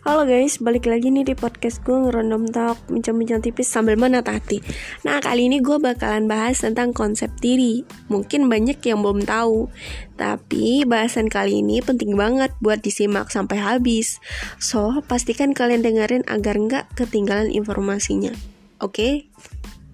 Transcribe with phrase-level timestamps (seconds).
[0.00, 4.64] Halo guys, balik lagi nih di podcast gue ngerondom talk bincang-bincang tipis sambil menatati.
[5.04, 7.84] Nah kali ini gue bakalan bahas tentang konsep diri.
[8.08, 9.68] Mungkin banyak yang belum tahu,
[10.16, 14.24] tapi bahasan kali ini penting banget buat disimak sampai habis.
[14.56, 18.32] So pastikan kalian dengerin agar nggak ketinggalan informasinya.
[18.80, 18.96] Oke?
[18.96, 19.12] Okay?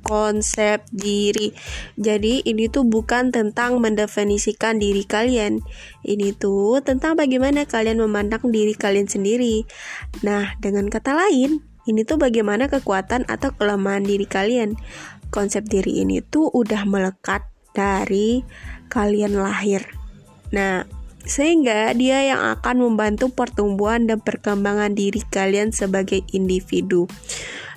[0.06, 1.50] Konsep diri.
[1.98, 5.66] Jadi ini tuh bukan tentang mendefinisikan diri kalian.
[6.06, 9.66] Ini tuh tentang bagaimana kalian memandang diri kalian sendiri.
[10.22, 11.58] Nah, dengan kata lain,
[11.90, 14.78] ini tuh bagaimana kekuatan atau kelemahan diri kalian.
[15.34, 17.42] Konsep diri ini tuh udah melekat
[17.74, 18.46] dari
[18.86, 19.82] kalian lahir.
[20.54, 20.86] Nah,
[21.26, 27.10] sehingga dia yang akan membantu pertumbuhan dan perkembangan diri kalian sebagai individu.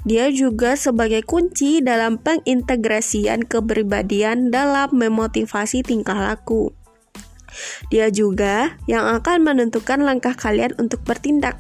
[0.08, 6.72] Dia juga sebagai kunci dalam pengintegrasian kepribadian dalam memotivasi tingkah laku.
[7.90, 11.58] Dia juga yang akan menentukan langkah kalian untuk bertindak.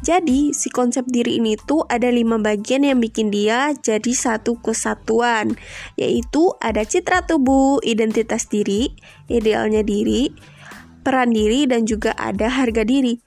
[0.00, 5.56] Jadi, si konsep diri ini tuh ada lima bagian yang bikin dia jadi satu kesatuan,
[6.00, 8.96] yaitu ada citra tubuh, identitas diri,
[9.28, 10.32] idealnya diri,
[11.04, 13.20] peran diri, dan juga ada harga diri.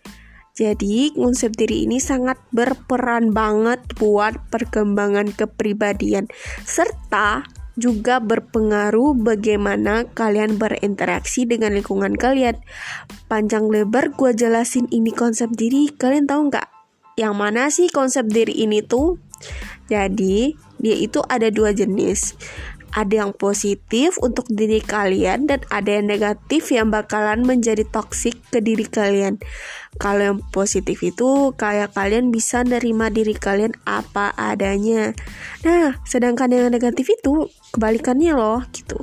[0.53, 6.29] Jadi, konsep diri ini sangat berperan banget buat perkembangan kepribadian
[6.61, 7.41] serta
[7.73, 12.61] juga berpengaruh bagaimana kalian berinteraksi dengan lingkungan kalian.
[13.25, 16.69] Panjang lebar gue jelasin ini konsep diri, kalian tahu nggak?
[17.17, 19.17] Yang mana sih konsep diri ini tuh?
[19.89, 22.37] Jadi, dia itu ada dua jenis
[22.93, 28.61] ada yang positif untuk diri kalian dan ada yang negatif yang bakalan menjadi toksik ke
[28.61, 29.41] diri kalian.
[29.97, 35.17] Kalau yang positif itu kayak kalian bisa nerima diri kalian apa adanya.
[35.65, 39.01] Nah, sedangkan yang negatif itu kebalikannya loh gitu.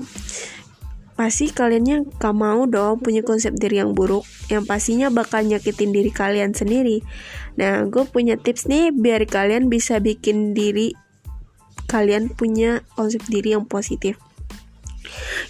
[1.20, 6.08] Pasti kaliannya gak mau dong punya konsep diri yang buruk Yang pastinya bakal nyakitin diri
[6.08, 7.04] kalian sendiri
[7.60, 10.96] Nah gue punya tips nih biar kalian bisa bikin diri
[11.90, 14.16] kalian punya konsep diri yang positif.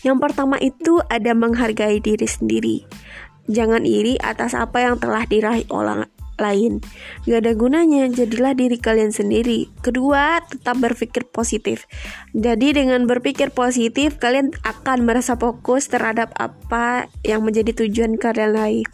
[0.00, 2.76] Yang pertama itu ada menghargai diri sendiri.
[3.50, 6.06] Jangan iri atas apa yang telah diraih orang
[6.40, 6.80] lain.
[7.28, 9.68] Gak ada gunanya, jadilah diri kalian sendiri.
[9.84, 11.84] Kedua, tetap berpikir positif.
[12.32, 18.84] Jadi dengan berpikir positif, kalian akan merasa fokus terhadap apa yang menjadi tujuan kalian lain.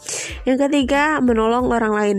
[0.42, 2.18] Yang ketiga, menolong orang lain.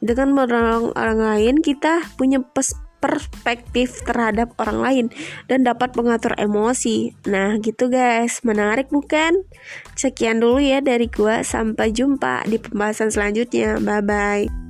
[0.00, 2.72] Dengan menolong orang lain, kita punya pers
[3.04, 5.06] perspektif terhadap orang lain
[5.44, 7.12] dan dapat mengatur emosi.
[7.28, 8.40] Nah, gitu guys.
[8.48, 9.44] Menarik bukan?
[9.92, 11.44] Sekian dulu ya dari gua.
[11.44, 13.76] Sampai jumpa di pembahasan selanjutnya.
[13.84, 14.63] Bye bye.